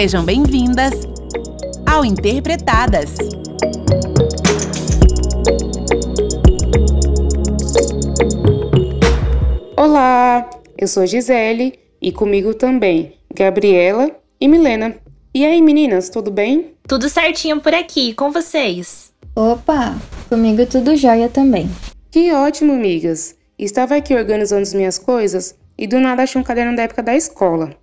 [0.00, 0.94] Sejam bem-vindas
[1.84, 3.10] ao Interpretadas.
[9.76, 10.48] Olá,
[10.78, 14.96] eu sou Gisele e comigo também Gabriela e Milena.
[15.34, 16.72] E aí, meninas, tudo bem?
[16.88, 19.12] Tudo certinho por aqui, com vocês?
[19.36, 19.94] Opa,
[20.30, 21.68] comigo tudo jóia também.
[22.10, 23.36] Que ótimo, amigas.
[23.58, 27.14] Estava aqui organizando as minhas coisas e do nada achei um caderno da época da
[27.14, 27.78] escola.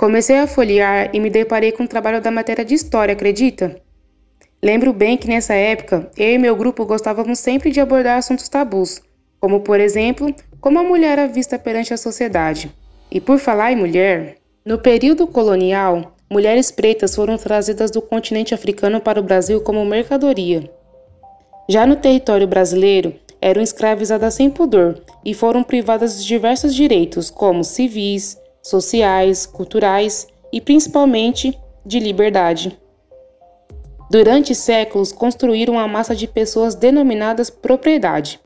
[0.00, 3.76] Comecei a folhear e me deparei com o trabalho da matéria de história, acredita?
[4.62, 9.02] Lembro bem que nessa época, eu e meu grupo gostávamos sempre de abordar assuntos tabus,
[9.38, 12.74] como por exemplo, como a mulher era vista perante a sociedade.
[13.10, 19.02] E por falar em mulher, no período colonial, mulheres pretas foram trazidas do continente africano
[19.02, 20.70] para o Brasil como mercadoria.
[21.68, 27.62] Já no território brasileiro, eram escravizadas sem pudor e foram privadas de diversos direitos, como
[27.62, 32.78] civis, sociais, culturais e principalmente de liberdade.
[34.10, 38.40] Durante séculos, construíram uma massa de pessoas denominadas propriedade,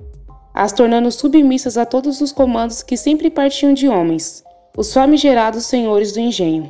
[0.52, 4.44] as tornando submissas a todos os comandos que sempre partiam de homens,
[4.76, 6.68] os famigerados senhores do engenho.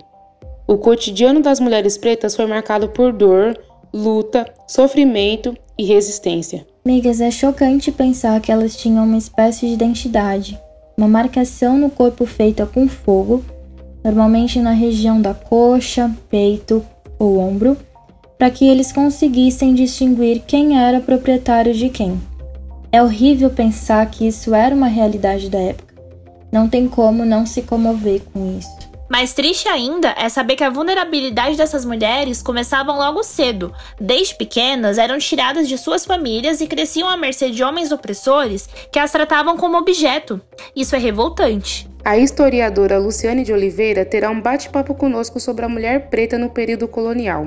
[0.67, 3.59] O cotidiano das mulheres pretas foi marcado por dor,
[3.93, 6.67] luta, sofrimento e resistência.
[6.85, 10.59] Migas, é chocante pensar que elas tinham uma espécie de identidade,
[10.97, 13.45] uma marcação no corpo feita com fogo,
[14.03, 16.85] normalmente na região da coxa, peito
[17.19, 17.77] ou ombro,
[18.39, 22.21] para que eles conseguissem distinguir quem era proprietário de quem.
[22.93, 25.95] É horrível pensar que isso era uma realidade da época.
[26.53, 28.94] Não tem como não se comover com isso.
[29.15, 33.73] Mais triste ainda é saber que a vulnerabilidade dessas mulheres começavam logo cedo.
[34.01, 38.99] Desde pequenas, eram tiradas de suas famílias e cresciam à mercê de homens opressores que
[38.99, 40.41] as tratavam como objeto.
[40.75, 41.89] Isso é revoltante.
[42.05, 46.89] A historiadora Luciane de Oliveira terá um bate-papo conosco sobre a mulher preta no período
[46.89, 47.47] colonial.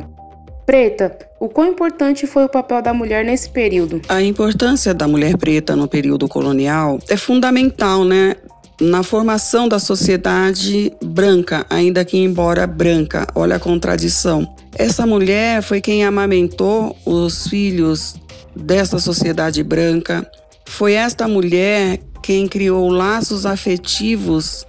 [0.66, 4.02] Preta, o quão importante foi o papel da mulher nesse período?
[4.10, 8.36] A importância da mulher preta no período colonial é fundamental, né?
[8.80, 13.28] Na formação da sociedade branca, ainda que embora branca.
[13.34, 14.48] Olha a contradição.
[14.76, 18.16] Essa mulher foi quem amamentou os filhos
[18.56, 20.30] dessa sociedade branca.
[20.66, 24.66] Foi esta mulher quem criou laços afetivos,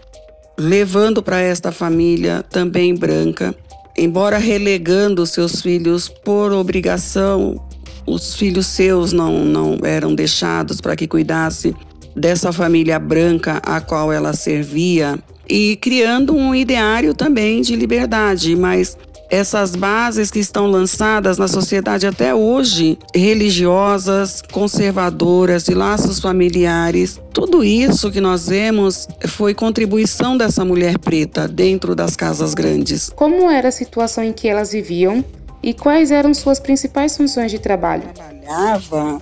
[0.59, 3.55] levando para esta família também branca.
[3.97, 7.61] Embora relegando seus filhos por obrigação,
[8.07, 11.75] os filhos seus não, não eram deixados para que cuidasse
[12.19, 15.19] dessa família branca a qual ela servia
[15.49, 18.97] e criando um ideário também de liberdade, mas
[19.31, 27.63] essas bases que estão lançadas na sociedade até hoje, religiosas, conservadoras, de laços familiares, tudo
[27.63, 33.11] isso que nós vemos foi contribuição dessa mulher preta dentro das casas grandes.
[33.11, 35.25] Como era a situação em que elas viviam
[35.63, 38.05] e quais eram suas principais funções de trabalho?
[38.15, 39.21] Trabalhava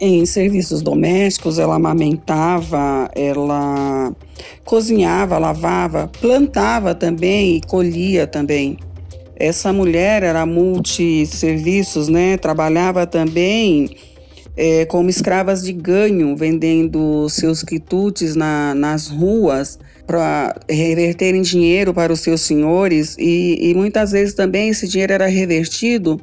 [0.00, 4.14] em serviços domésticos, ela amamentava, ela
[4.64, 8.78] cozinhava, lavava, plantava também e colhia também.
[9.36, 12.36] Essa mulher era multisserviços, né?
[12.36, 13.90] Trabalhava também
[14.56, 22.12] é, como escravas de ganho, vendendo seus quitutes na, nas ruas para reverterem dinheiro para
[22.12, 26.20] os seus senhores e, e muitas vezes também esse dinheiro era revertido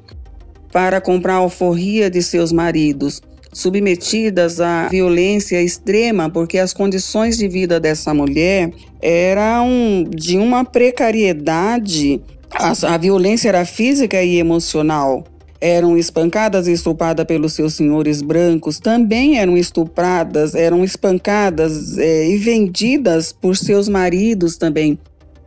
[0.72, 3.22] para comprar alforria de seus maridos
[3.54, 12.22] submetidas à violência extrema, porque as condições de vida dessa mulher eram de uma precariedade.
[12.54, 15.24] A, a violência era física e emocional.
[15.60, 22.38] Eram espancadas e estupradas pelos seus senhores brancos, também eram estupradas, eram espancadas é, e
[22.38, 24.98] vendidas por seus maridos também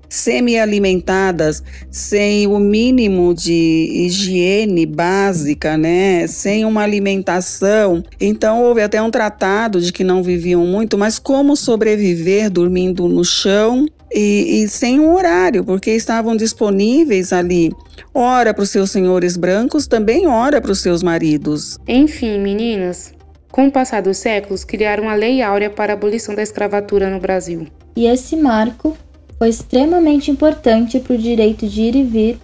[0.09, 6.26] semi-alimentadas, sem o mínimo de higiene básica, né?
[6.26, 8.03] Sem uma alimentação.
[8.20, 13.24] Então houve até um tratado de que não viviam muito, mas como sobreviver dormindo no
[13.24, 17.72] chão e, e, sem um horário, porque estavam disponíveis ali.
[18.15, 21.78] Ora para os seus senhores brancos, também ora para os seus maridos.
[21.89, 23.12] Enfim, meninas,
[23.50, 27.18] com o passar dos séculos, criaram a Lei Áurea para a abolição da escravatura no
[27.18, 27.66] Brasil.
[27.97, 28.97] E esse marco
[29.45, 32.39] foi extremamente importante para o direito de ir e vir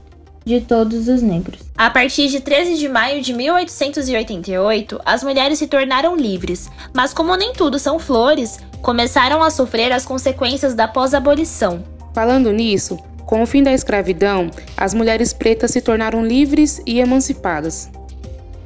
[0.45, 1.61] de todos os negros.
[1.75, 7.35] A partir de 13 de maio de 1888, as mulheres se tornaram livres, mas como
[7.37, 11.83] nem tudo são flores, começaram a sofrer as consequências da pós-abolição.
[12.13, 17.91] Falando nisso, com o fim da escravidão, as mulheres pretas se tornaram livres e emancipadas.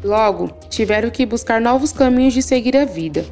[0.02, 3.24] Logo, tiveram que buscar novos caminhos de seguir a vida.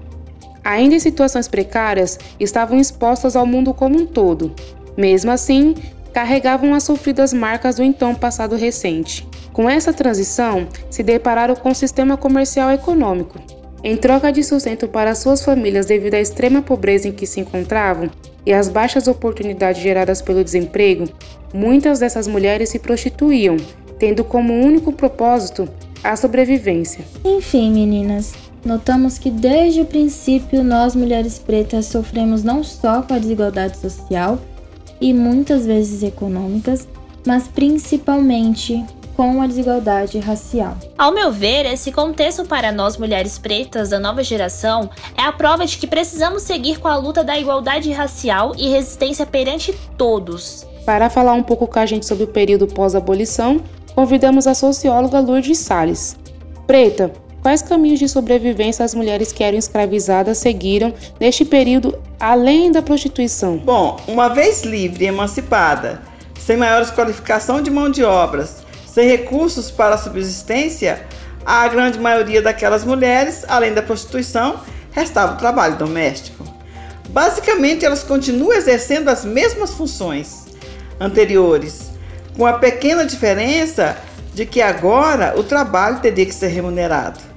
[0.63, 4.55] Ainda em situações precárias, estavam expostas ao mundo como um todo,
[4.97, 5.75] mesmo assim,
[6.13, 9.27] carregavam as sofridas marcas do então passado recente.
[9.53, 13.39] Com essa transição, se depararam com o sistema comercial econômico.
[13.85, 18.09] Em troca de sustento para suas famílias devido à extrema pobreza em que se encontravam
[18.47, 21.09] e às baixas oportunidades geradas pelo desemprego,
[21.53, 23.57] muitas dessas mulheres se prostituíam,
[23.99, 25.69] tendo como único propósito
[26.03, 27.05] a sobrevivência.
[27.25, 28.35] Enfim, meninas,
[28.65, 34.39] notamos que desde o princípio nós mulheres pretas sofremos não só com a desigualdade social
[35.03, 36.89] e muitas vezes econômicas,
[37.27, 38.83] mas principalmente
[39.17, 40.77] com a desigualdade racial.
[40.97, 45.67] Ao meu ver, esse contexto para nós mulheres pretas da nova geração é a prova
[45.67, 50.67] de que precisamos seguir com a luta da igualdade racial e resistência perante todos.
[50.87, 53.61] Para falar um pouco com a gente sobre o período pós-abolição,
[53.95, 56.17] convidamos a socióloga Lourdes Salles.
[56.67, 62.81] Preta, quais caminhos de sobrevivência as mulheres que eram escravizadas seguiram neste período além da
[62.81, 63.59] prostituição?
[63.59, 66.01] Bom, uma vez livre e emancipada,
[66.39, 71.05] sem maiores qualificação de mão de obras, sem recursos para a subsistência,
[71.45, 74.61] a grande maioria daquelas mulheres, além da prostituição,
[74.93, 76.45] restava o trabalho doméstico.
[77.09, 80.47] Basicamente, elas continuam exercendo as mesmas funções
[81.01, 81.91] anteriores,
[82.37, 83.97] com a pequena diferença
[84.33, 87.32] de que agora o trabalho teria que ser remunerado.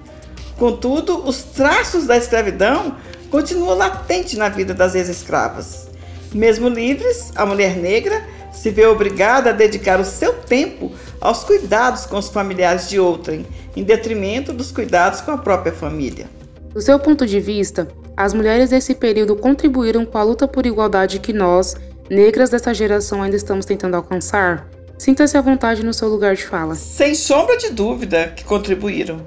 [0.57, 2.96] Contudo, os traços da escravidão
[3.30, 5.88] continuam latentes na vida das ex-escravas.
[6.34, 12.06] Mesmo livres, a mulher negra se vê obrigada a dedicar o seu tempo aos cuidados
[12.06, 16.28] com os familiares de outrem, em detrimento dos cuidados com a própria família.
[16.74, 21.19] Do seu ponto de vista, as mulheres desse período contribuíram com a luta por igualdade
[21.19, 21.75] que nós,
[22.10, 24.69] negras dessa geração, ainda estamos tentando alcançar?
[24.98, 26.75] Sinta-se à vontade no seu lugar de fala.
[26.75, 29.19] Sem sombra de dúvida que contribuíram.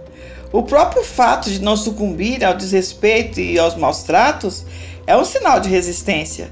[0.50, 4.64] O próprio fato de não sucumbir ao desrespeito e aos maus tratos
[5.06, 6.50] é um sinal de resistência.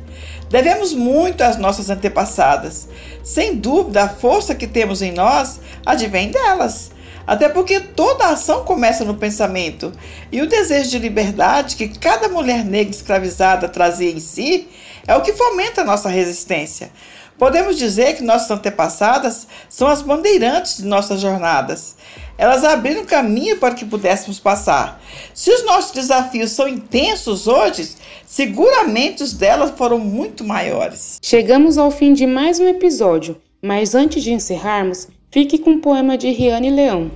[0.50, 2.88] Devemos muito às nossas antepassadas.
[3.24, 6.90] Sem dúvida, a força que temos em nós advém delas.
[7.26, 9.92] Até porque toda ação começa no pensamento,
[10.30, 14.68] e o desejo de liberdade que cada mulher negra escravizada trazia em si
[15.08, 16.92] é o que fomenta a nossa resistência.
[17.38, 21.96] Podemos dizer que nossas antepassadas são as bandeirantes de nossas jornadas.
[22.38, 25.00] Elas abriram caminho para que pudéssemos passar.
[25.34, 27.90] Se os nossos desafios são intensos hoje,
[28.26, 31.18] seguramente os delas foram muito maiores.
[31.22, 36.16] Chegamos ao fim de mais um episódio, mas antes de encerrarmos, fique com o poema
[36.16, 37.10] de Riane Leão.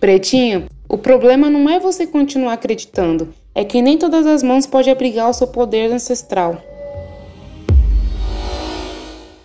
[0.00, 4.92] Pretinho, o problema não é você continuar acreditando, é que nem todas as mãos podem
[4.92, 6.71] abrigar o seu poder ancestral.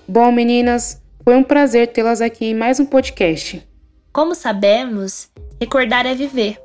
[0.09, 3.61] Bom, meninas, foi um prazer tê-las aqui em mais um podcast.
[4.13, 6.57] Como sabemos, recordar é viver.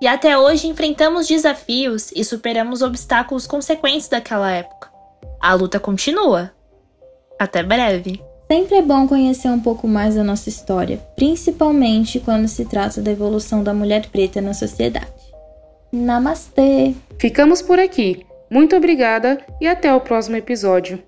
[0.00, 4.90] E até hoje enfrentamos desafios e superamos obstáculos consequentes daquela época.
[5.38, 6.52] A luta continua.
[7.38, 8.22] Até breve.
[8.50, 13.10] Sempre é bom conhecer um pouco mais da nossa história, principalmente quando se trata da
[13.10, 15.06] evolução da mulher preta na sociedade.
[15.92, 16.94] Namastê!
[17.18, 18.24] Ficamos por aqui.
[18.50, 21.00] Muito obrigada e até o próximo episódio.